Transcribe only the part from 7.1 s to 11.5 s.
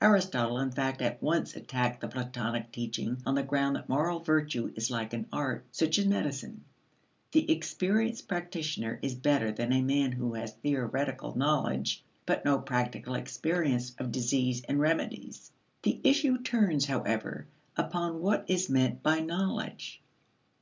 the experienced practitioner is better than a man who has theoretical